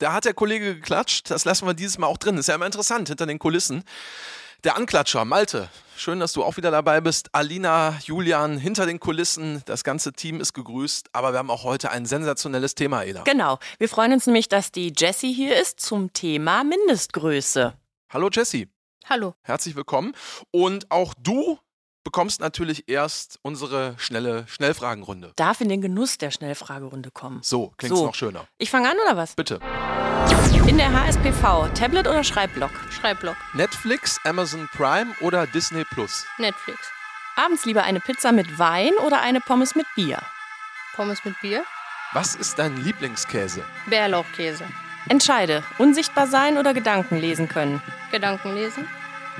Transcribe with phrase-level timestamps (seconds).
[0.00, 1.30] Da hat der Kollege geklatscht.
[1.30, 2.38] Das lassen wir dieses Mal auch drin.
[2.38, 3.84] Ist ja immer interessant hinter den Kulissen.
[4.64, 5.68] Der Anklatscher, Malte.
[5.94, 7.28] Schön, dass du auch wieder dabei bist.
[7.34, 9.60] Alina, Julian, hinter den Kulissen.
[9.66, 11.10] Das ganze Team ist gegrüßt.
[11.12, 13.24] Aber wir haben auch heute ein sensationelles Thema, Ela.
[13.24, 13.58] Genau.
[13.78, 17.74] Wir freuen uns nämlich, dass die Jessie hier ist zum Thema Mindestgröße.
[18.10, 18.68] Hallo, Jessie.
[19.04, 19.34] Hallo.
[19.42, 20.14] Herzlich willkommen.
[20.50, 21.58] Und auch du
[22.10, 25.32] bekommst natürlich erst unsere schnelle Schnellfragenrunde.
[25.36, 27.38] Darf in den Genuss der Schnellfragerunde kommen.
[27.44, 28.06] So, klingt So.
[28.06, 28.48] noch schöner.
[28.58, 29.36] Ich fange an oder was?
[29.36, 29.60] Bitte.
[30.66, 32.72] In der HSPV, Tablet oder Schreibblock?
[32.90, 33.36] Schreibblock.
[33.54, 36.26] Netflix, Amazon Prime oder Disney Plus?
[36.38, 36.80] Netflix.
[37.36, 40.18] Abends lieber eine Pizza mit Wein oder eine Pommes mit Bier?
[40.96, 41.62] Pommes mit Bier.
[42.12, 43.62] Was ist dein Lieblingskäse?
[43.86, 44.64] Bärlauchkäse.
[45.08, 47.80] Entscheide, unsichtbar sein oder Gedanken lesen können?
[48.10, 48.88] Gedanken lesen.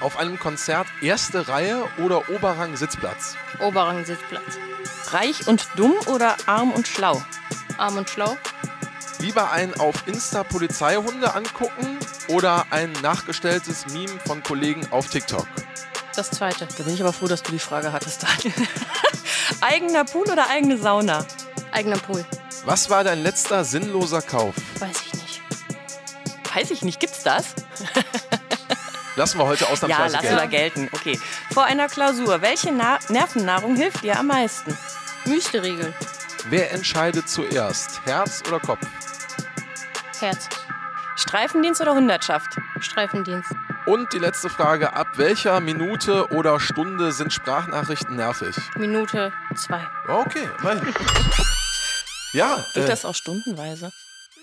[0.01, 3.37] Auf einem Konzert erste Reihe oder Oberrang Sitzplatz?
[3.61, 4.59] Oberrang Sitzplatz.
[5.11, 7.23] Reich und dumm oder arm und schlau?
[7.77, 8.39] Arm und schlau.
[9.19, 15.47] Lieber ein auf Insta Polizeihunde angucken oder ein nachgestelltes Meme von Kollegen auf TikTok?
[16.17, 16.67] Das zweite.
[16.79, 18.55] Da bin ich aber froh, dass du die Frage hattest, Daniel.
[19.61, 21.27] Eigener Pool oder eigene Sauna?
[21.73, 22.25] Eigener Pool.
[22.65, 24.55] Was war dein letzter sinnloser Kauf?
[24.79, 25.43] Weiß ich nicht.
[26.55, 27.55] Weiß ich nicht, gibt's das?
[29.21, 30.81] Lassen wir heute Ja, ausnahmsweise lassen wir gelten.
[30.89, 30.97] gelten.
[30.97, 31.21] Okay.
[31.53, 34.75] Vor einer Klausur, welche Na Nervennahrung hilft dir am meisten?
[35.27, 35.93] Müsteriegel.
[36.49, 38.01] Wer entscheidet zuerst?
[38.07, 38.81] Herz oder Kopf?
[40.21, 40.49] Herz.
[41.17, 42.57] Streifendienst oder Hundertschaft?
[42.81, 43.51] Streifendienst.
[43.85, 48.57] Und die letzte Frage: Ab welcher Minute oder Stunde sind Sprachnachrichten nervig?
[48.77, 49.87] Minute zwei.
[50.09, 50.95] Okay, immerhin.
[52.33, 53.93] Ja, Geht äh, das auch stundenweise?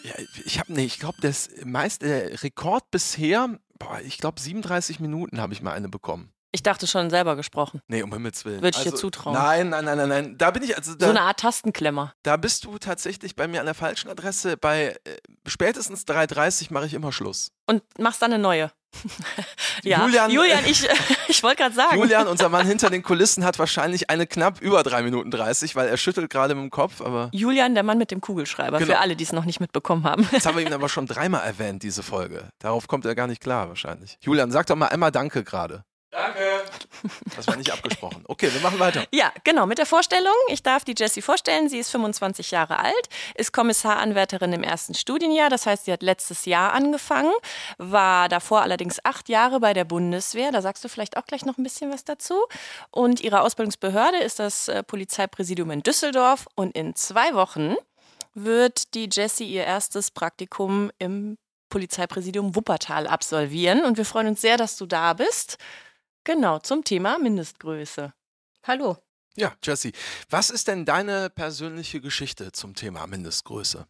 [0.04, 0.14] ja
[0.46, 5.40] ich habe nee, ich glaube, das meiste der Rekord bisher, boah, ich glaube 37 Minuten
[5.40, 6.32] habe ich mal eine bekommen.
[6.52, 7.82] Ich dachte schon selber gesprochen.
[7.88, 8.62] Nee, um Himmels Willen.
[8.62, 9.34] Würde ich dir zutrauen.
[9.36, 10.38] Nein, nein, nein, nein, nein.
[10.38, 12.14] Da bin ich, also da, So eine Art Tastenklemmer.
[12.24, 14.56] da bist du tatsächlich bei mir an der falschen Adresse.
[14.58, 17.52] Bei äh, spätestens 3.30 mache ich immer Schluss.
[17.68, 18.72] Und machst dann eine neue.
[19.84, 20.88] ja, Julian- Julian, ich,
[21.28, 21.98] ich wollte gerade sagen.
[21.98, 25.88] Julian, unser Mann hinter den Kulissen, hat wahrscheinlich eine knapp über 3 Minuten 30, weil
[25.90, 28.94] er schüttelt gerade mit dem Kopf, aber Julian, der Mann mit dem Kugelschreiber, Genau.
[28.94, 30.28] für alle, die es noch nicht mitbekommen haben.
[30.32, 32.50] jetzt haben wir ihn aber schon dreimal erwähnt, diese Folge.
[32.60, 34.18] Darauf kommt er gar nicht klar wahrscheinlich.
[34.22, 35.84] Julian, sag doch mal einmal Danke gerade.
[36.10, 36.64] Danke.
[37.36, 38.24] Das war nicht abgesprochen.
[38.28, 39.04] Okay, wir machen weiter.
[39.12, 40.34] Ja, genau, mit der Vorstellung.
[40.48, 41.68] Ich darf die Jessie vorstellen.
[41.68, 45.50] Sie ist 25 Jahre alt, ist Kommissaranwärterin im ersten Studienjahr.
[45.50, 47.34] Das heißt, sie hat letztes Jahr angefangen,
[47.78, 50.52] war davor allerdings acht Jahre bei der Bundeswehr.
[50.52, 52.36] Da sagst du vielleicht auch gleich noch ein bisschen was dazu.
[52.90, 56.48] Und ihre Ausbildungsbehörde ist das äh, Polizeipräsidium in Düsseldorf.
[56.56, 57.76] Und in zwei Wochen
[58.34, 61.38] wird die Jessie ihr erstes Praktikum im
[61.70, 63.84] Polizeipräsidium Wuppertal absolvieren.
[63.84, 65.58] Und wir freuen uns sehr, dass du da bist.
[66.28, 68.14] Genau, zum Thema Mindestgröße.
[68.64, 68.98] Hallo.
[69.38, 69.94] Ja, Jesse,
[70.30, 73.88] was ist denn deine persönliche Geschichte zum Thema Mindestgröße?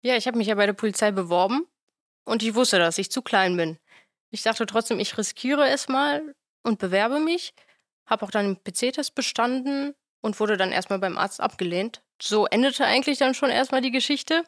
[0.00, 1.66] Ja, ich habe mich ja bei der Polizei beworben
[2.24, 3.78] und ich wusste, dass ich zu klein bin.
[4.30, 7.52] Ich dachte trotzdem, ich riskiere es mal und bewerbe mich.
[8.06, 12.02] Habe auch dann den PC-Test bestanden und wurde dann erstmal beim Arzt abgelehnt.
[12.22, 14.44] So endete eigentlich dann schon erstmal die Geschichte.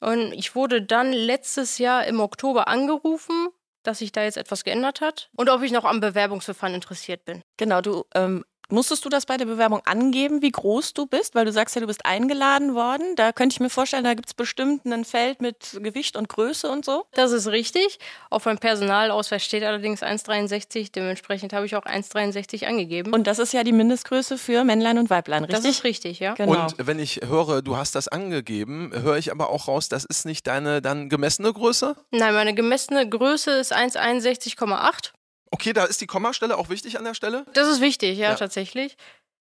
[0.00, 3.50] Und ich wurde dann letztes Jahr im Oktober angerufen,
[3.82, 7.42] dass sich da jetzt etwas geändert hat und ob ich noch am Bewerbungsverfahren interessiert bin.
[7.56, 11.44] Genau, du ähm, musstest du das bei der Bewerbung angeben, wie groß du bist, weil
[11.44, 13.16] du sagst ja, du bist eingeladen worden.
[13.16, 16.70] Da könnte ich mir vorstellen, da gibt es bestimmt ein Feld mit Gewicht und Größe
[16.70, 17.04] und so.
[17.12, 17.98] Das ist richtig.
[18.30, 20.92] Auf meinem Personalausweis steht allerdings 1,63.
[20.92, 23.12] Dementsprechend habe ich auch 1,63 angegeben.
[23.12, 25.62] Und das ist ja die Mindestgröße für Männlein und Weiblein, richtig?
[25.62, 26.34] das ist richtig, ja.
[26.34, 26.64] Genau.
[26.64, 30.24] Und wenn ich höre, du hast das angegeben, höre ich aber auch raus, das ist
[30.24, 31.96] nicht deine dann gemessene Größe?
[32.10, 35.12] Nein, meine gemessene Größe ist 1,61,8.
[35.50, 37.44] Okay, da ist die Kommastelle auch wichtig an der Stelle.
[37.54, 38.34] Das ist wichtig, ja, Ja.
[38.36, 38.96] tatsächlich.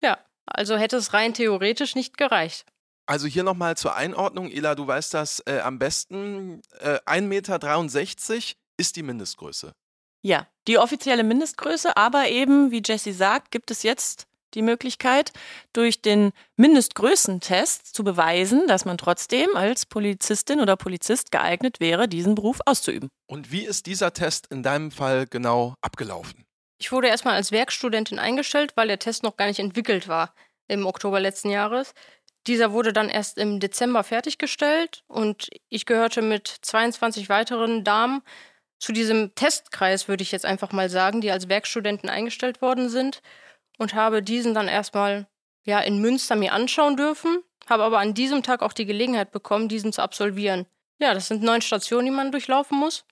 [0.02, 2.64] Ja, also hätte es rein theoretisch nicht gereicht.
[3.06, 6.62] Also hier nochmal zur Einordnung, Ela, du weißt das äh, am besten.
[6.78, 9.72] Äh, 1,63 Meter ist die Mindestgröße.
[10.22, 15.32] Ja, die offizielle Mindestgröße, aber eben, wie Jessie sagt, gibt es jetzt die Möglichkeit,
[15.72, 22.34] durch den Mindestgrößentest zu beweisen, dass man trotzdem als Polizistin oder Polizist geeignet wäre, diesen
[22.34, 23.08] Beruf auszuüben.
[23.26, 26.44] Und wie ist dieser Test in deinem Fall genau abgelaufen?
[26.78, 30.34] Ich wurde erstmal als Werkstudentin eingestellt, weil der Test noch gar nicht entwickelt war
[30.66, 31.92] im Oktober letzten Jahres.
[32.46, 38.22] Dieser wurde dann erst im Dezember fertiggestellt und ich gehörte mit 22 weiteren Damen
[38.78, 43.20] zu diesem Testkreis, würde ich jetzt einfach mal sagen, die als Werkstudenten eingestellt worden sind
[43.80, 45.26] und habe diesen dann erstmal
[45.64, 49.68] ja in Münster mir anschauen dürfen, habe aber an diesem Tag auch die Gelegenheit bekommen,
[49.68, 50.66] diesen zu absolvieren.
[50.98, 53.04] Ja, das sind neun Stationen, die man durchlaufen muss.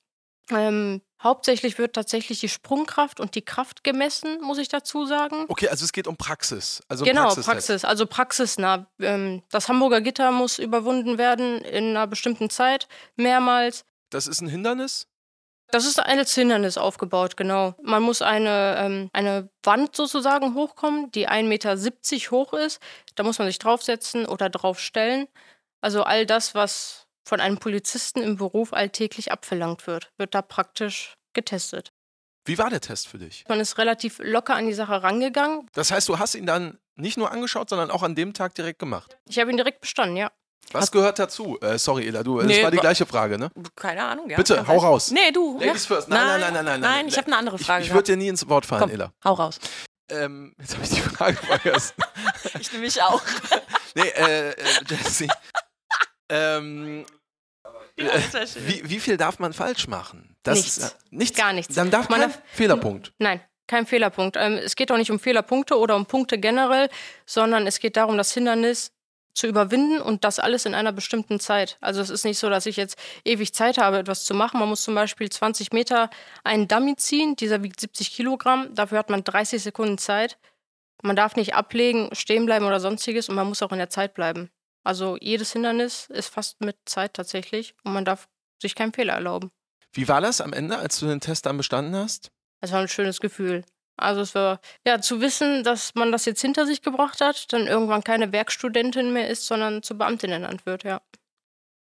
[0.51, 5.47] Ähm, hauptsächlich wird tatsächlich die Sprungkraft und die Kraft gemessen, muss ich dazu sagen.
[5.49, 6.83] Okay, also es geht um Praxis.
[6.87, 7.49] Also genau, Praxistest.
[7.49, 8.87] Praxis, also praxisnah.
[9.01, 13.87] Ähm, das Hamburger Gitter muss überwunden werden in einer bestimmten Zeit, mehrmals.
[14.11, 15.08] Das ist ein Hindernis?
[15.71, 17.75] Das ist als Hindernis aufgebaut, genau.
[17.83, 22.81] Man muss eine, ähm, eine Wand sozusagen hochkommen, die 1,70 Meter hoch ist.
[23.17, 25.29] Da muss man sich draufsetzen oder draufstellen.
[25.81, 31.15] Also all das, was von einem Polizisten im Beruf alltäglich abverlangt wird, wird da praktisch
[31.35, 31.93] getestet.
[32.47, 33.45] Wie war der Test für dich?
[33.47, 35.69] Man ist relativ locker an die Sache rangegangen.
[35.75, 38.79] Das heißt, du hast ihn dann nicht nur angeschaut, sondern auch an dem Tag direkt
[38.79, 39.19] gemacht.
[39.29, 40.33] Ich habe ihn direkt bestanden, ja.
[40.73, 41.59] Was gehört dazu?
[41.61, 43.51] Äh, sorry, Ela, du, Nee, das war die gleiche Frage, ne?
[43.77, 44.37] Keine Ahnung, ja.
[44.37, 45.11] Bitte, hau raus.
[45.11, 45.59] Nee, du.
[45.61, 45.95] Ladies ja.
[45.97, 46.09] first.
[46.09, 46.81] Nein, nein, nein, nein, nein.
[46.81, 47.85] Nein, ich habe eine andere Ich, Frage.
[47.85, 49.13] ich würde dir nie ins Wort fallen, Komm, Ela.
[49.25, 49.59] hau raus.
[50.11, 51.95] Ähm, jetzt habe ich die Frage vergessen.
[52.61, 53.21] Ich nehme mich auch.
[53.95, 54.55] nee, äh, äh,
[54.89, 55.27] Jesse.
[56.31, 57.05] ähm,
[57.97, 58.21] äh,
[58.67, 60.37] wie, wie viel darf man falsch machen?
[60.43, 60.79] Das Nichts.
[60.79, 61.37] Ist, äh, nichts.
[61.39, 61.75] Gar nichts.
[61.75, 63.13] Dann darf Man man darf- Fehlerpunkt.
[63.19, 64.37] Nein, kein Fehlerpunkt.
[64.39, 66.89] Ähm, es geht auch nicht um Fehlerpunkte oder um Punkte generell,
[67.27, 68.93] sondern es geht darum, das Hindernis
[69.39, 71.79] zu überwinden und das alles in einer bestimmten Zeit.
[71.81, 74.59] Also es ist nicht so, dass ich jetzt ewig Zeit habe, etwas zu machen.
[74.59, 76.11] Man muss zum Beispiel 20 Meter
[76.45, 80.39] einen Dummy ziehen, dieser wiegt 70 Kilogramm, dafür hat man 30 Sekunden Zeit.
[81.03, 84.15] Man darf nicht ablegen, stehen bleiben oder sonstiges und man muss auch in der Zeit
[84.15, 84.51] bleiben.
[84.83, 88.29] Also jedes Hindernis ist fast mit Zeit tatsächlich und man darf
[88.61, 89.53] sich keinen Fehler erlauben.
[89.93, 92.31] Wie war das am Ende, als du den Test dann bestanden hast?
[92.61, 93.65] Es war ein schönes Gefühl.
[93.99, 97.67] Also es war, ja, zu wissen, dass man das jetzt hinter sich gebracht hat, dann
[97.67, 101.01] irgendwann keine Werkstudentin mehr ist, sondern zur Beamtin ernannt wird, ja.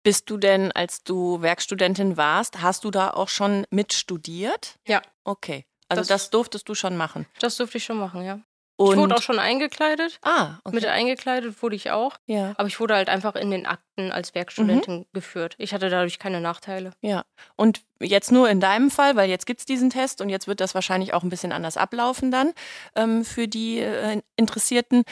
[0.03, 4.75] Bist du denn, als du Werkstudentin warst, hast du da auch schon mitstudiert?
[4.87, 5.01] Ja.
[5.23, 5.65] Okay.
[5.89, 7.25] Also Das- das, durftest du schon machen.
[7.39, 8.39] Das durfte ich schon machen, ja.
[8.75, 10.19] Und ich wurde auch schon eingekleidet.
[10.23, 10.75] ah, okay.
[10.75, 12.17] Mit eingekleidet wurde ich auch.
[12.25, 12.53] ja.
[12.57, 15.55] Aber ich wurde halt einfach in den Akten als Werkstudentin geführt.
[15.57, 16.91] Ich hatte dadurch keine Nachteile.
[17.01, 17.23] Ja,
[17.55, 20.59] und jetzt nur in deinem Fall, weil jetzt gibt es diesen Test und jetzt wird
[20.59, 22.53] das wahrscheinlich auch ein bisschen anders ablaufen dann
[22.95, 25.03] ähm, für die äh, Interessierten.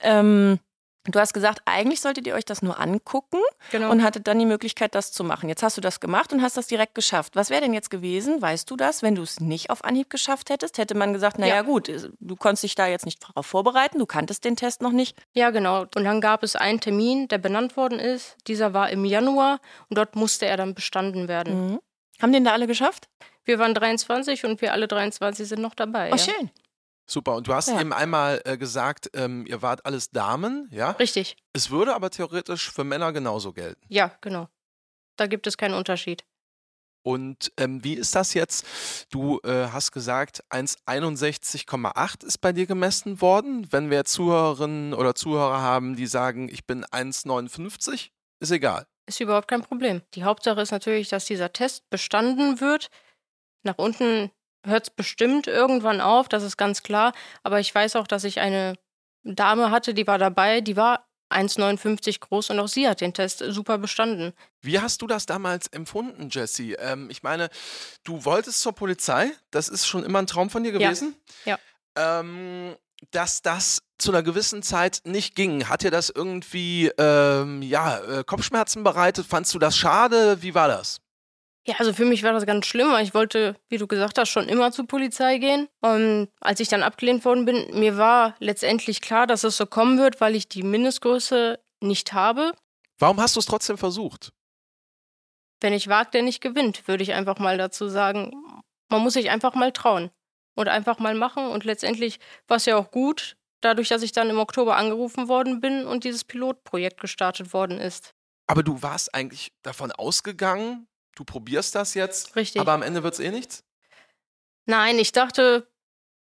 [0.00, 0.60] Ähm,
[1.14, 3.40] du hast gesagt, eigentlich solltet ihr euch das nur angucken
[3.70, 3.90] Genau.
[3.90, 5.48] und hattet dann die Möglichkeit, das zu machen.
[5.48, 7.36] Jetzt hast du das gemacht und hast das direkt geschafft.
[7.36, 10.50] Was wäre denn jetzt gewesen, weißt du das, wenn du es nicht auf Anhieb geschafft
[10.50, 10.78] hättest?
[10.78, 11.62] Hätte man gesagt, naja Ja.
[11.62, 11.90] gut,
[12.20, 15.16] du konntest dich da jetzt nicht darauf vorbereiten, du kanntest den Test noch nicht.
[15.34, 15.82] ja, genau.
[15.82, 18.36] Und dann gab es einen Termin, der benannt worden ist.
[18.46, 21.72] Dieser war im Januar und dort musste er dann bestanden werden.
[21.72, 21.80] Mhm.
[22.20, 23.08] Haben den da alle geschafft?
[23.44, 26.08] Wir waren 23 und wir alle 23 sind noch dabei.
[26.12, 26.18] Oh, ja.
[26.18, 26.50] schön.
[27.10, 27.34] Super.
[27.36, 27.80] Und du hast Ja.
[27.80, 30.90] eben einmal äh, gesagt, ähm, ihr wart alles Damen, ja?
[30.92, 31.36] Richtig.
[31.54, 33.80] Es würde aber theoretisch für Männer genauso gelten.
[33.88, 34.48] Ja, genau.
[35.16, 36.24] Da gibt es keinen Unterschied.
[37.02, 38.66] Und ähm, wie ist das jetzt?
[39.10, 43.66] Du äh, hast gesagt, 1,61,8 ist bei dir gemessen worden.
[43.72, 48.10] Wenn wir Zuhörerinnen oder Zuhörer haben, die sagen, ich bin 1,59,
[48.40, 48.86] ist egal.
[49.06, 50.02] Ist überhaupt kein Problem.
[50.14, 52.88] Die Hauptsache ist natürlich, dass dieser Test bestanden wird.
[53.62, 54.30] Nach unten
[54.64, 57.12] hört es bestimmt irgendwann auf, das ist ganz klar.
[57.42, 58.74] Aber ich weiß auch, dass ich eine
[59.22, 63.44] Dame hatte, die war dabei, die war 1,59 groß und auch sie hat den Test
[63.48, 64.32] super bestanden.
[64.62, 66.72] Wie hast du das damals empfunden, Jesse?
[66.74, 67.50] Ähm, ich meine,
[68.04, 70.78] du wolltest zur Polizei, das ist schon immer ein Traum von dir Ja.
[70.78, 71.14] gewesen.
[71.44, 71.58] Ja.
[71.96, 72.76] Ähm,
[73.10, 75.68] dass das zu einer gewissen Zeit nicht ging.
[75.68, 79.26] Hat dir das irgendwie ähm, ja, äh, Kopfschmerzen bereitet?
[79.26, 80.42] Fandst du das schade?
[80.42, 81.00] Wie war das?
[81.68, 84.30] Ja, also für mich war das ganz schlimm, weil ich wollte, wie du gesagt hast,
[84.30, 85.68] schon immer zur Polizei gehen.
[85.82, 89.98] Und als ich dann abgelehnt worden bin, mir war letztendlich klar, dass es so kommen
[89.98, 92.54] wird, weil ich die Mindestgröße nicht habe.
[92.98, 94.32] Warum hast du es trotzdem versucht?
[95.60, 98.32] Wenn ich wagt, der nicht gewinnt, würde ich einfach mal dazu sagen.
[98.88, 100.10] Man muss sich einfach mal trauen
[100.54, 101.48] und einfach mal machen.
[101.48, 105.60] Und letztendlich war es ja auch gut, dadurch, dass ich dann im Oktober angerufen worden
[105.60, 108.14] bin und dieses Pilotprojekt gestartet worden ist.
[108.46, 110.87] Aber du warst eigentlich davon ausgegangen,
[111.18, 112.60] du probierst das jetzt, Richtig.
[112.60, 113.64] aber am Ende wird es eh nichts?
[114.66, 115.66] Nein, ich dachte,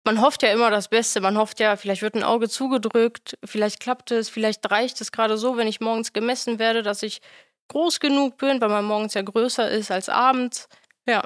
[0.04, 1.20] man hofft ja immer das Beste.
[1.20, 5.36] Man hofft ja, vielleicht wird ein Auge zugedrückt, vielleicht klappt es, vielleicht reicht es gerade
[5.36, 7.20] so, wenn ich morgens gemessen werde, dass ich
[7.68, 10.68] groß genug bin, weil man morgens ja größer ist als abends.
[11.08, 11.22] Ja,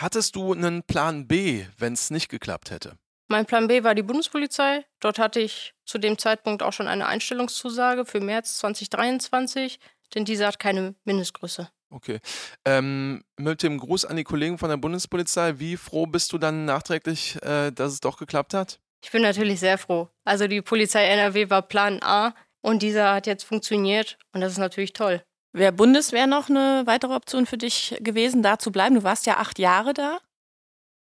[0.00, 2.96] Hattest du einen Plan B, wenn es nicht geklappt hätte?
[3.28, 4.86] Mein Plan B war die Bundespolizei.
[4.98, 9.78] Dort hatte ich zu dem Zeitpunkt auch schon eine Einstellungszusage für März 2023,
[10.14, 11.70] denn diese hat keine Mindestgröße.
[11.90, 12.20] Okay.
[12.64, 16.64] Ähm, mit dem Gruß an die Kollegen von der Bundespolizei, wie froh bist du dann
[16.64, 18.80] nachträglich, äh, dass es doch geklappt hat?
[19.02, 20.08] Ich bin natürlich sehr froh.
[20.24, 24.58] Also die Polizei NRW war Plan A und dieser hat jetzt funktioniert und das ist
[24.58, 25.22] natürlich toll.
[25.52, 28.94] Wäre Bundeswehr noch eine weitere Option für dich gewesen, da zu bleiben?
[28.94, 30.20] Du warst ja acht Jahre da.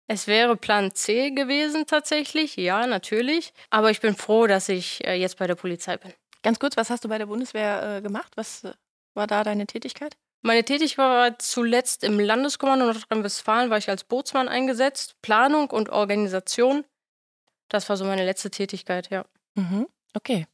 [0.07, 3.53] Es wäre Plan C gewesen tatsächlich, ja, natürlich.
[3.69, 6.11] Aber ich bin froh, dass ich äh, jetzt bei der Polizei bin.
[6.41, 8.31] Ganz kurz, was hast du bei der Bundeswehr äh, gemacht?
[8.35, 8.73] Was äh,
[9.13, 10.17] war da deine Tätigkeit?
[10.41, 15.15] Meine Tätigkeit war zuletzt im Landeskommando Nordrhein-Westfalen, war ich als Bootsmann eingesetzt.
[15.21, 16.85] Planung und Organisation.
[17.67, 19.25] Das war so meine letzte Tätigkeit, ja.
[19.55, 19.87] Mhm.
[20.13, 20.47] Okay.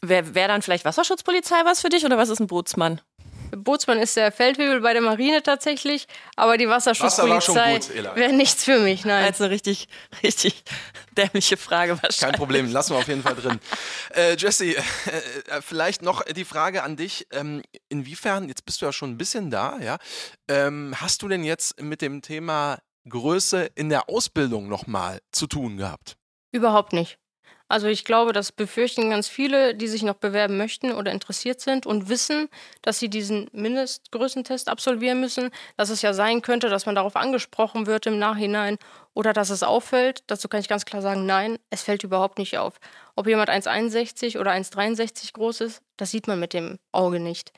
[0.00, 3.00] Wäre wär dann vielleicht Wasserschutzpolizei was für dich oder was ist ein Bootsmann?
[3.50, 7.80] Bootsmann ist der Feldwebel bei der Marine tatsächlich, aber die Wasserschutzpolizei
[8.14, 9.26] wäre nichts für mich, nein.
[9.26, 9.88] Das ist eine richtig,
[10.22, 10.64] richtig
[11.16, 12.20] dämliche Frage wahrscheinlich.
[12.20, 13.60] Kein Problem, lassen wir auf jeden Fall drin.
[14.14, 17.26] Äh, Jesse, äh, äh, vielleicht noch die Frage an dich.
[17.32, 19.98] Ähm, inwiefern, jetzt bist du ja schon ein bisschen da, ja,
[20.48, 25.76] ähm, hast du denn jetzt mit dem Thema Größe in der Ausbildung nochmal zu tun
[25.76, 26.16] gehabt?
[26.52, 27.18] Überhaupt nicht.
[27.68, 31.84] Also ich glaube, das befürchten ganz viele, die sich noch bewerben möchten oder interessiert sind
[31.84, 32.48] und wissen,
[32.82, 37.86] dass sie diesen Mindestgrößentest absolvieren müssen, dass es ja sein könnte, dass man darauf angesprochen
[37.86, 38.78] wird im Nachhinein
[39.14, 40.22] oder dass es auffällt.
[40.28, 42.78] Dazu kann ich ganz klar sagen, nein, es fällt überhaupt nicht auf.
[43.16, 47.52] Ob jemand 1,61 oder 1,63 groß ist, das sieht man mit dem Auge nicht.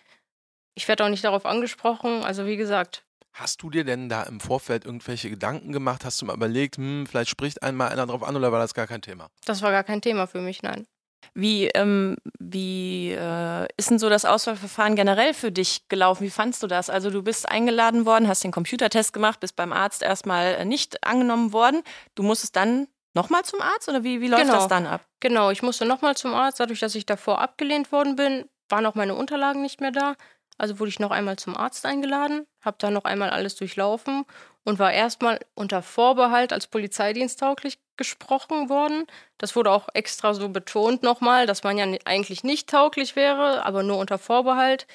[0.75, 2.25] Ich werde auch nicht darauf angesprochen.
[2.25, 3.05] Also wie gesagt,
[3.38, 6.04] Hast du dir denn da im Vorfeld irgendwelche Gedanken gemacht?
[6.04, 8.88] Hast du mal überlegt, hm, vielleicht spricht einmal einer drauf an oder war das gar
[8.88, 9.28] kein Thema?
[9.45, 10.88] Das war gar kein Thema für mich, nein.
[11.35, 16.25] Wie, ähm, wie äh, ist denn so das Auswahlverfahren generell für dich gelaufen?
[16.25, 16.90] Wie fandst du das?
[16.90, 21.07] Also du bist eingeladen worden, hast den Computertest gemacht, bist beim Arzt erstmal äh, nicht
[21.07, 21.83] angenommen worden.
[22.16, 24.54] Du musstest dann nochmal zum Arzt oder wie, wie läuft genau.
[24.54, 25.07] das dann ab?
[25.21, 28.97] Genau, ich musste nochmal zum Arzt, dadurch, dass ich davor abgelehnt worden bin, waren auch
[28.97, 30.16] meine Unterlagen nicht mehr da.
[30.59, 34.25] Also wurde ich noch einmal zum Arzt eingeladen, habe da noch einmal alles durchlaufen
[34.65, 39.07] und war erstmal unter Vorbehalt als polizeidiensttauglich gesprochen worden.
[39.38, 43.83] Das wurde auch extra so betont nochmal, dass man ja eigentlich nicht tauglich wäre, aber
[43.83, 44.87] nur unter Vorbehalt,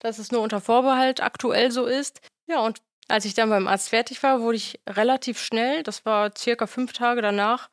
[0.00, 2.20] dass es nur unter Vorbehalt aktuell so ist.
[2.46, 6.30] Ja, und als ich dann beim Arzt fertig war, wurde ich relativ schnell, das war
[6.36, 7.70] circa fünf Tage danach,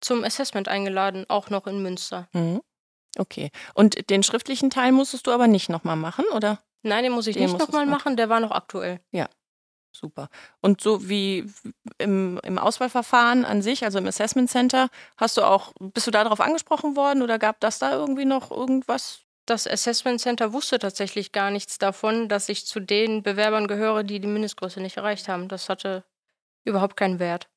[0.00, 2.28] zum Assessment eingeladen, auch noch in Münster.
[2.32, 2.62] Mhm.
[3.18, 3.50] Okay.
[3.74, 6.60] Und den schriftlichen Teil musstest du aber nicht nochmal machen, oder?
[6.82, 9.00] Nein, den muss ich den nicht nochmal machen, der war noch aktuell.
[9.10, 9.28] Ja,
[9.92, 10.28] super.
[10.60, 11.50] Und so wie
[11.98, 16.40] im, im Auswahlverfahren an sich, also im Assessment Center, hast du auch, bist du darauf
[16.40, 19.20] angesprochen worden oder gab das da irgendwie noch irgendwas?
[19.46, 24.18] Das Assessment Center wusste tatsächlich gar nichts davon, dass ich zu den Bewerbern gehöre, die
[24.20, 25.48] die Mindestgröße nicht erreicht haben.
[25.48, 26.04] Das hatte
[26.64, 27.48] überhaupt keinen Wert.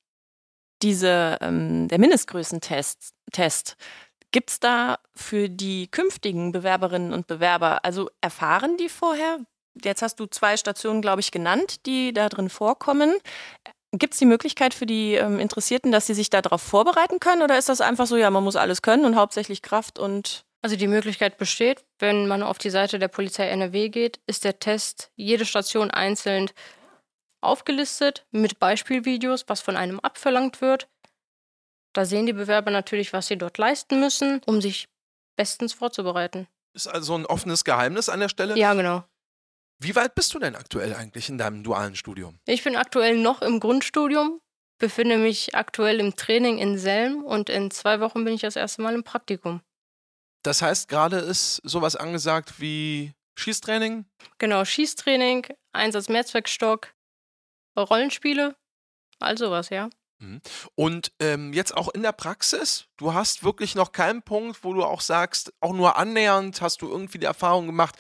[0.82, 3.76] Diese, ähm, der Mindestgrößentest, Test,
[4.32, 9.40] Gibt es da für die künftigen Bewerberinnen und Bewerber, also erfahren die vorher?
[9.84, 13.14] Jetzt hast du zwei Stationen, glaube ich, genannt, die da drin vorkommen.
[13.92, 17.42] Gibt es die Möglichkeit für die ähm, Interessierten, dass sie sich darauf vorbereiten können?
[17.42, 20.46] Oder ist das einfach so, ja, man muss alles können und hauptsächlich Kraft und.
[20.62, 24.60] Also die Möglichkeit besteht, wenn man auf die Seite der Polizei NRW geht, ist der
[24.60, 26.52] Test jede Station einzeln
[27.42, 30.90] aufgelistet mit Beispielvideos, was von einem abverlangt wird.
[31.94, 34.88] Da sehen die Bewerber natürlich, was sie dort leisten müssen, um sich
[35.36, 36.48] bestens vorzubereiten.
[36.74, 38.58] Ist also ein offenes Geheimnis an der Stelle?
[38.58, 39.04] Ja, genau.
[39.82, 42.40] Wie weit bist du denn aktuell eigentlich in deinem dualen Studium?
[42.46, 44.42] Ich bin aktuell noch im Grundstudium,
[44.78, 48.82] befinde mich aktuell im Training in Selm und in zwei Wochen bin ich das erste
[48.82, 49.62] Mal im Praktikum.
[50.44, 54.06] Das heißt, gerade ist sowas angesagt wie Schießtraining?
[54.38, 56.94] Genau, Schießtraining, Einsatz Mehrzweckstock,
[57.78, 58.56] Rollenspiele,
[59.20, 59.90] all sowas, ja.
[60.20, 60.42] Mhm.
[60.76, 64.84] Und ähm, jetzt auch in der Praxis, du hast wirklich noch keinen Punkt, wo du
[64.84, 67.96] auch sagst, auch nur annähernd hast du irgendwie die Erfahrung gemacht,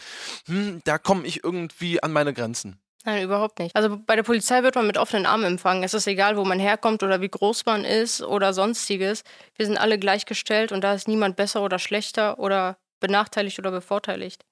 [0.45, 2.79] hm, da komme ich irgendwie an meine Grenzen.
[3.05, 3.75] Nein, überhaupt nicht.
[3.75, 5.83] Also bei der Polizei wird man mit offenen Armen empfangen.
[5.83, 9.23] Es ist egal, wo man herkommt oder wie groß man ist oder sonstiges.
[9.55, 14.43] Wir sind alle gleichgestellt und da ist niemand besser oder schlechter oder benachteiligt oder bevorteiligt.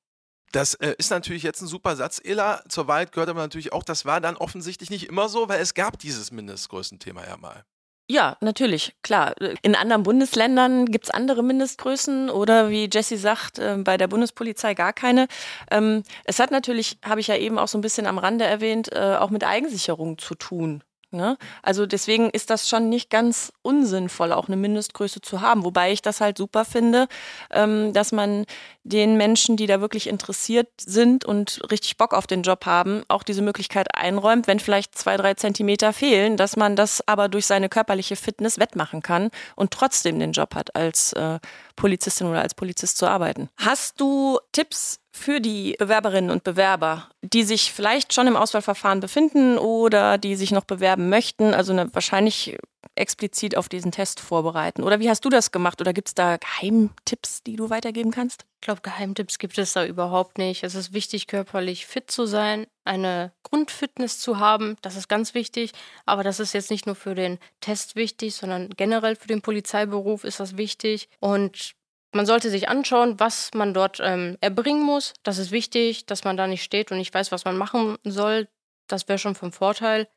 [0.51, 2.21] Das äh, ist natürlich jetzt ein super Satz.
[2.23, 5.61] Ela, zur Wahrheit gehört aber natürlich auch, das war dann offensichtlich nicht immer so, weil
[5.61, 7.65] es gab dieses Mindestgrößenthema ja mal.
[8.09, 9.35] Ja, natürlich, klar.
[9.61, 14.75] In anderen Bundesländern gibt es andere Mindestgrößen oder wie Jesse sagt, äh, bei der Bundespolizei
[14.75, 15.27] gar keine.
[15.69, 18.93] Ähm, es hat natürlich, habe ich ja eben auch so ein bisschen am Rande erwähnt,
[18.93, 20.83] äh, auch mit Eigensicherung zu tun.
[21.11, 21.37] Ne?
[21.63, 25.63] Also deswegen ist das schon nicht ganz unsinnvoll, auch eine Mindestgröße zu haben.
[25.63, 27.07] Wobei ich das halt super finde,
[27.49, 28.45] ähm, dass man
[28.83, 33.23] den Menschen, die da wirklich interessiert sind und richtig Bock auf den Job haben, auch
[33.23, 37.69] diese Möglichkeit einräumt, wenn vielleicht zwei, drei Zentimeter fehlen, dass man das aber durch seine
[37.69, 41.39] körperliche Fitness wettmachen kann und trotzdem den Job hat, als äh,
[41.77, 43.49] Polizistin oder als Polizist zu arbeiten.
[43.57, 49.57] Hast du Tipps für die Bewerberinnen und Bewerber, die sich vielleicht schon im Auswahlverfahren befinden
[49.57, 52.57] oder die sich noch bewerben möchten, also eine, wahrscheinlich
[52.95, 54.83] explizit auf diesen Test vorbereiten?
[54.83, 55.81] Oder wie hast du das gemacht?
[55.81, 58.45] Oder gibt es da Geheimtipps, die du weitergeben kannst?
[58.55, 60.63] Ich glaube, Geheimtipps gibt es da überhaupt nicht.
[60.63, 64.77] Es ist wichtig, körperlich fit zu sein, eine Grundfitness zu haben.
[64.81, 65.71] Das ist ganz wichtig.
[66.05, 70.23] Aber das ist jetzt nicht nur für den Test wichtig, sondern generell für den Polizeiberuf
[70.23, 71.09] ist das wichtig.
[71.19, 71.75] Und
[72.13, 75.13] man sollte sich anschauen, was man dort ähm, erbringen muss.
[75.23, 78.47] Das ist wichtig, dass man da nicht steht und nicht weiß, was man machen soll.
[78.87, 80.07] Das wäre schon vom Vorteil.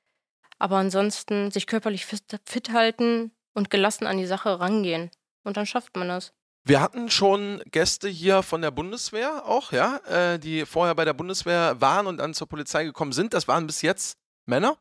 [0.61, 5.11] Aber ansonsten sich körperlich fit, fit halten und gelassen an die Sache rangehen.
[5.43, 6.33] Und dann schafft man das.
[6.65, 11.15] Wir hatten schon Gäste hier von der Bundeswehr auch, ja, äh, die vorher bei der
[11.15, 13.33] Bundeswehr waren und dann zur Polizei gekommen sind.
[13.33, 14.77] Das waren bis jetzt Männer.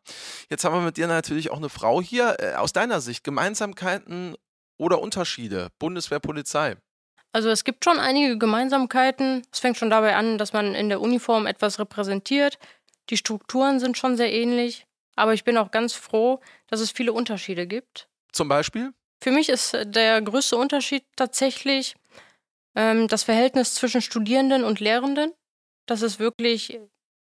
[0.50, 2.36] Jetzt haben wir mit dir natürlich auch eine Frau hier.
[2.40, 4.36] Äh, aus deiner Sicht, Gemeinsamkeiten
[4.78, 6.76] oder Unterschiede, Bundeswehr, Polizei?
[7.32, 9.46] Also es gibt schon einige Gemeinsamkeiten.
[9.54, 12.60] Es fängt schon dabei an, dass man in der Uniform etwas repräsentiert.
[13.10, 14.86] Die Strukturen sind schon sehr ähnlich.
[15.20, 18.08] Aber ich bin auch ganz froh, dass es viele Unterschiede gibt.
[18.32, 18.94] Zum Beispiel?
[19.22, 21.96] Für mich ist der größte Unterschied tatsächlich
[22.74, 25.34] ähm, das Verhältnis zwischen Studierenden und Lehrenden.
[25.88, 26.80] Das ist wirklich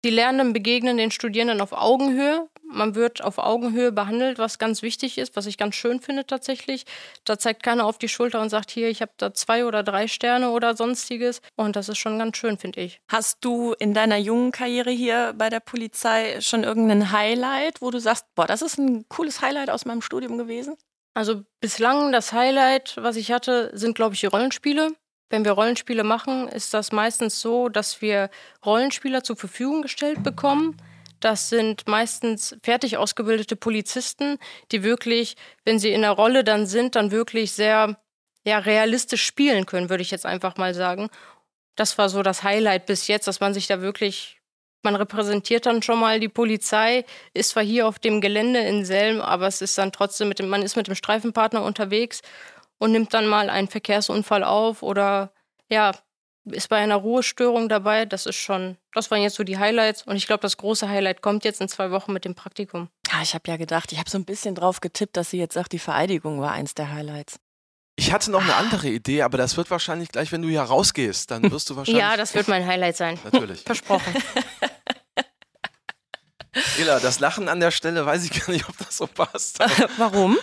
[0.05, 2.51] die Lernenden begegnen den Studierenden auf Augenhöhe.
[2.75, 6.85] Man wird auf Augenhöhe behandelt, was ganz wichtig ist, was ich ganz schön finde tatsächlich.
[7.25, 10.09] Da zeigt keiner auf die Schulter und sagt, hier, ich habe da zwei oder drei
[10.09, 11.41] Sterne oder sonstiges.
[11.57, 13.01] Und das ist schon ganz schön, finde ich.
[13.09, 18.01] Hast du in deiner jungen Karriere hier bei der Polizei schon irgendein Highlight, wo du
[18.01, 20.77] sagst, boah, das ist ein cooles Highlight aus meinem Studium gewesen?
[21.15, 24.93] Also bislang das Highlight, was ich hatte, sind, glaube ich, die Rollenspiele.
[25.31, 28.31] Wenn wir Rollenspiele machen, ist das meistens so, dass wir
[28.65, 30.77] Rollenspieler zur Verfügung gestellt bekommen.
[31.21, 34.39] Das sind meistens fertig ausgebildete Polizisten,
[34.73, 37.97] die wirklich, wenn sie in der Rolle dann sind, dann wirklich sehr
[38.45, 41.09] ja, realistisch spielen können, würde ich jetzt einfach mal sagen.
[41.77, 44.41] Das war so das Highlight bis jetzt, dass man sich da wirklich,
[44.83, 49.21] man repräsentiert dann schon mal die Polizei, ist zwar hier auf dem Gelände in Selm,
[49.21, 52.21] aber es ist dann trotzdem mit dem, man ist mit dem Streifenpartner unterwegs
[52.79, 55.33] und nimmt dann mal einen Verkehrsunfall auf oder
[55.71, 55.93] ja,
[56.45, 58.07] ist bei einer Ruhestörung dabei.
[58.07, 60.03] Das ist schon, das waren jetzt so die Highlights.
[60.03, 62.89] Und ich glaube, das große Highlight kommt jetzt in zwei Wochen mit dem Praktikum.
[63.11, 65.55] Ja, ich habe ja gedacht, ich habe so ein bisschen drauf getippt, dass sie jetzt
[65.55, 67.39] sagt, die Vereidigung war eins der Highlights.
[67.97, 71.31] Ich hatte noch eine andere Idee, aber das wird wahrscheinlich gleich, wenn du hier rausgehst,
[71.31, 72.03] dann wirst du wahrscheinlich.
[72.03, 73.19] Ja, das wird mein Highlight sein.
[73.25, 73.61] Natürlich.
[73.63, 74.15] Versprochen.
[76.79, 79.59] Ela, das Lachen an der Stelle weiß ich gar nicht, ob das so passt.
[79.97, 80.39] Warum?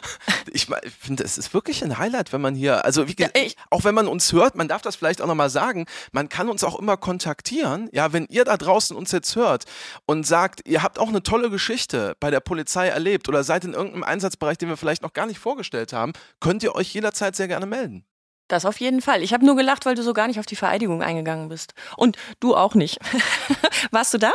[0.52, 3.30] Ich, ich finde, es ist wirklich ein Highlight, wenn man hier, also wie, ja,
[3.70, 6.64] auch wenn man uns hört, man darf das vielleicht auch nochmal sagen, man kann uns
[6.64, 7.90] auch immer kontaktieren.
[7.92, 9.66] Ja, wenn ihr da draußen uns jetzt hört
[10.06, 13.74] und sagt, ihr habt auch eine tolle Geschichte bei der Polizei erlebt oder seid in
[13.74, 17.48] irgendeinem Einsatzbereich, den wir vielleicht noch gar nicht vorgestellt haben, könnt ihr euch jederzeit sehr
[17.48, 18.06] gerne melden.
[18.52, 19.24] Das auf jeden Fall.
[19.24, 21.74] Ich habe nur gelacht, weil du so gar nicht auf die Vereidigung eingegangen bist.
[21.96, 23.00] Und du auch nicht.
[23.92, 24.34] Warst du da?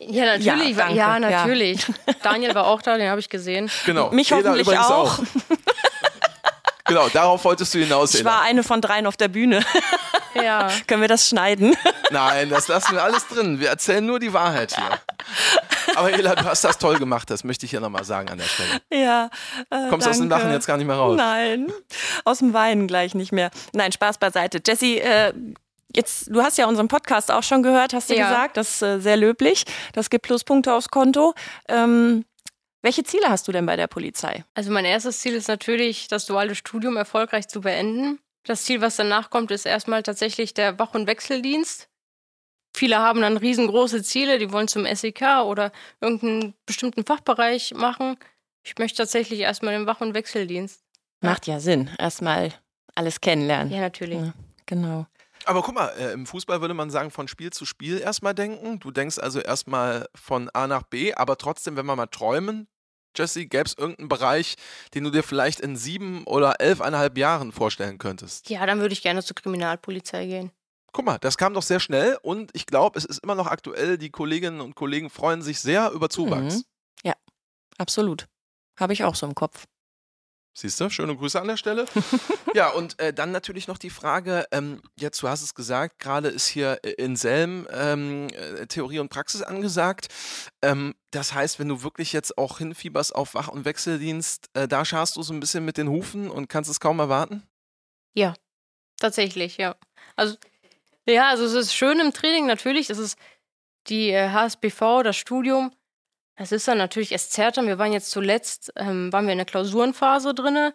[0.00, 0.76] Ja, natürlich.
[0.76, 1.86] Ja, ja natürlich.
[1.86, 1.94] Ja.
[2.22, 3.70] Daniel war auch da, den habe ich gesehen.
[3.84, 4.10] Genau.
[4.10, 5.18] Mich Eda hoffentlich auch.
[5.18, 5.24] auch.
[6.84, 8.14] genau, darauf wolltest du hinaus.
[8.14, 9.64] Ich war eine von dreien auf der Bühne.
[10.34, 10.68] Ja.
[10.86, 11.76] Können wir das schneiden?
[12.10, 13.58] Nein, das lassen wir alles drin.
[13.58, 15.00] Wir erzählen nur die Wahrheit hier.
[15.96, 18.44] Aber Ela, du hast das toll gemacht, das möchte ich hier nochmal sagen an der
[18.44, 18.80] Stelle.
[18.92, 19.30] Ja.
[19.70, 21.16] Äh, Kommst du aus dem Lachen jetzt gar nicht mehr raus?
[21.16, 21.72] Nein,
[22.24, 23.50] aus dem Weinen gleich nicht mehr.
[23.72, 24.60] Nein, Spaß beiseite.
[24.64, 25.32] Jessie, äh,
[25.94, 28.28] Jetzt, du hast ja unseren Podcast auch schon gehört, hast du ja.
[28.28, 28.56] gesagt.
[28.56, 29.64] Das ist äh, sehr löblich.
[29.94, 31.34] Das gibt Pluspunkte aufs Konto.
[31.68, 32.24] Ähm,
[32.82, 34.44] welche Ziele hast du denn bei der Polizei?
[34.54, 38.20] Also mein erstes Ziel ist natürlich, das duale Studium erfolgreich zu beenden.
[38.44, 41.88] Das Ziel, was danach kommt, ist erstmal tatsächlich der Wach- und Wechseldienst.
[42.76, 48.16] Viele haben dann riesengroße Ziele, die wollen zum SEK oder irgendeinen bestimmten Fachbereich machen.
[48.62, 50.82] Ich möchte tatsächlich erstmal den Wach- und Wechseldienst.
[51.20, 51.90] Macht ja Sinn.
[51.98, 52.52] Erstmal
[52.94, 53.72] alles kennenlernen.
[53.72, 54.18] Ja, natürlich.
[54.18, 54.34] Ja,
[54.66, 55.06] genau.
[55.48, 58.80] Aber guck mal, äh, im Fußball würde man sagen, von Spiel zu Spiel erstmal denken.
[58.80, 62.68] Du denkst also erstmal von A nach B, aber trotzdem, wenn wir mal träumen,
[63.16, 64.56] Jesse, gäbe es irgendeinen Bereich,
[64.92, 68.50] den du dir vielleicht in sieben oder elfeinhalb Jahren vorstellen könntest?
[68.50, 70.50] Ja, dann würde ich gerne zur Kriminalpolizei gehen.
[70.92, 73.96] Guck mal, das kam doch sehr schnell und ich glaube, es ist immer noch aktuell.
[73.96, 76.56] Die Kolleginnen und Kollegen freuen sich sehr über Zuwachs.
[76.56, 76.62] Mhm.
[77.04, 77.14] Ja,
[77.78, 78.28] absolut.
[78.78, 79.64] Habe ich auch so im Kopf.
[80.60, 81.86] Siehst du, schöne Grüße an der Stelle.
[82.52, 86.26] ja, und äh, dann natürlich noch die Frage, ähm, jetzt, du hast es gesagt, gerade
[86.26, 90.08] ist hier äh, in Selm ähm, äh, Theorie und Praxis angesagt.
[90.60, 94.84] Ähm, das heißt, wenn du wirklich jetzt auch hinfieberst auf Wach- und Wechseldienst, äh, da
[94.84, 97.44] scharst du so ein bisschen mit den Hufen und kannst es kaum erwarten?
[98.14, 98.34] Ja,
[98.96, 99.76] tatsächlich, ja.
[100.16, 100.34] Also,
[101.06, 103.16] ja, also es ist schön im Training natürlich, das ist
[103.86, 105.70] die HSBV, äh, das Studium,
[106.38, 107.66] es ist dann natürlich, dann.
[107.66, 110.72] Wir waren jetzt zuletzt, ähm, waren wir in der Klausurenphase drin.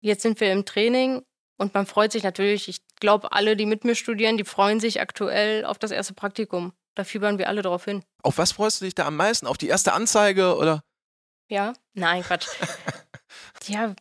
[0.00, 1.22] Jetzt sind wir im Training
[1.56, 2.68] und man freut sich natürlich.
[2.68, 6.72] Ich glaube, alle, die mit mir studieren, die freuen sich aktuell auf das erste Praktikum.
[6.94, 8.04] Da fiebern wir alle drauf hin.
[8.22, 9.46] Auf was freust du dich da am meisten?
[9.46, 10.82] Auf die erste Anzeige oder?
[11.48, 12.46] Ja, nein, Quatsch.
[13.66, 13.94] ja.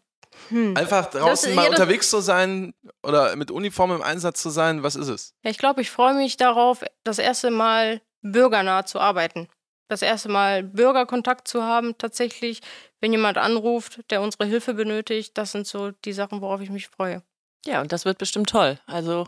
[0.49, 0.75] Hm.
[0.75, 4.83] Einfach draußen das, mal ja, unterwegs zu sein oder mit Uniform im Einsatz zu sein,
[4.83, 5.33] was ist es?
[5.43, 9.47] Ja, ich glaube, ich freue mich darauf, das erste Mal bürgernah zu arbeiten
[9.87, 12.61] das erste Mal Bürgerkontakt zu haben, tatsächlich,
[13.01, 16.87] wenn jemand anruft, der unsere Hilfe benötigt, das sind so die Sachen, worauf ich mich
[16.87, 17.21] freue.
[17.65, 18.79] Ja, und das wird bestimmt toll.
[18.85, 19.27] Also,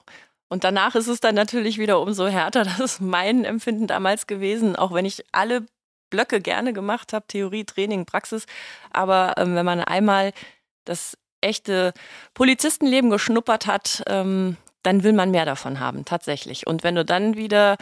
[0.49, 2.63] und danach ist es dann natürlich wieder umso härter.
[2.65, 5.65] Das ist mein Empfinden damals gewesen, auch wenn ich alle
[6.09, 8.45] Blöcke gerne gemacht habe, Theorie, Training, Praxis.
[8.91, 10.33] Aber ähm, wenn man einmal
[10.85, 11.93] das echte
[12.33, 16.65] Polizistenleben geschnuppert hat, ähm, dann will man mehr davon haben, tatsächlich.
[16.65, 17.77] Und wenn du dann wieder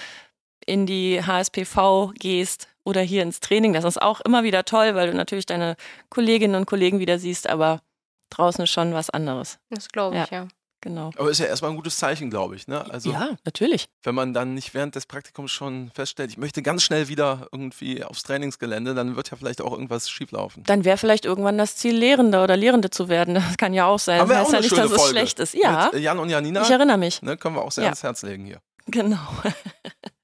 [0.65, 5.11] in die HSPV gehst oder hier ins Training, das ist auch immer wieder toll, weil
[5.11, 5.75] du natürlich deine
[6.09, 7.81] Kolleginnen und Kollegen wieder siehst, aber
[8.29, 9.59] draußen ist schon was anderes.
[9.69, 10.43] Das glaube ich, ja.
[10.43, 10.47] ja.
[10.85, 11.09] Genau.
[11.17, 12.67] Aber ist ja erstmal ein gutes Zeichen, glaube ich.
[12.67, 12.85] Ne?
[12.91, 13.87] Also, ja, natürlich.
[14.03, 18.03] Wenn man dann nicht während des Praktikums schon feststellt, ich möchte ganz schnell wieder irgendwie
[18.03, 20.61] aufs Trainingsgelände, dann wird ja vielleicht auch irgendwas schieflaufen.
[20.63, 23.33] Dann wäre vielleicht irgendwann das Ziel, Lehrender oder Lehrende zu werden.
[23.45, 24.19] Das kann ja auch sein.
[24.21, 25.55] Aber das heißt ja nicht, dass es schlecht ist.
[25.55, 25.89] Ja.
[25.91, 26.61] Mit Jan und Janina.
[26.61, 27.21] Ich erinnere mich.
[27.21, 27.89] Ne, können wir auch sehr ja.
[27.89, 28.59] ans Herz legen hier.
[28.85, 29.17] Genau.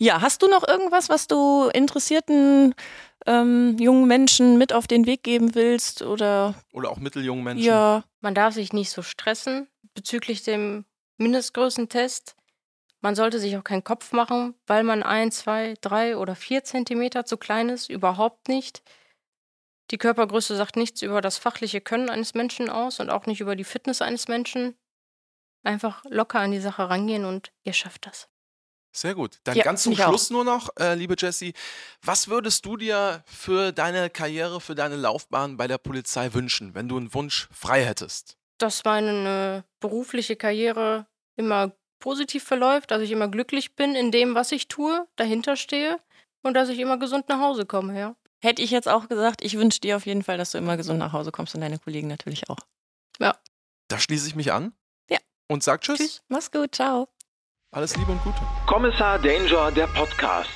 [0.00, 2.74] ja, hast du noch irgendwas, was du interessierten
[3.26, 7.66] ähm, jungen Menschen mit auf den Weg geben willst oder oder auch mitteljungen Menschen.
[7.66, 10.86] Ja, man darf sich nicht so stressen bezüglich dem
[11.18, 12.34] Mindestgrößentest.
[13.02, 17.26] Man sollte sich auch keinen Kopf machen, weil man ein, zwei, drei oder vier Zentimeter
[17.26, 17.90] zu klein ist.
[17.90, 18.82] Überhaupt nicht.
[19.90, 23.54] Die Körpergröße sagt nichts über das fachliche Können eines Menschen aus und auch nicht über
[23.54, 24.76] die Fitness eines Menschen.
[25.62, 28.29] Einfach locker an die Sache rangehen und ihr schafft das.
[28.92, 29.38] Sehr gut.
[29.44, 30.30] Dann ja, ganz zum Schluss auch.
[30.30, 31.54] nur noch, äh, liebe Jessie,
[32.02, 36.88] was würdest du dir für deine Karriere, für deine Laufbahn bei der Polizei wünschen, wenn
[36.88, 38.36] du einen Wunsch frei hättest?
[38.58, 44.52] Dass meine berufliche Karriere immer positiv verläuft, dass ich immer glücklich bin in dem, was
[44.52, 46.00] ich tue, dahinter stehe
[46.42, 48.16] und dass ich immer gesund nach Hause komme, ja.
[48.42, 50.98] Hätte ich jetzt auch gesagt, ich wünsche dir auf jeden Fall, dass du immer gesund
[50.98, 52.56] nach Hause kommst und deine Kollegen natürlich auch.
[53.18, 53.36] Ja.
[53.88, 54.72] Da schließe ich mich an.
[55.10, 55.18] Ja.
[55.46, 55.98] Und sag Tschüss.
[55.98, 56.22] Tschüss.
[56.28, 56.74] Mach's gut.
[56.74, 57.08] Ciao.
[57.72, 58.40] Alles Liebe und Gute.
[58.66, 60.50] Kommissar Danger, der Podcast.